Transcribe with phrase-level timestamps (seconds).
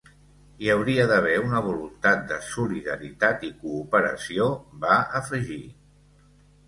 [0.61, 4.49] Hi hauria d’haver una voluntat de solidaritat i cooperació,
[4.87, 5.61] va afegir.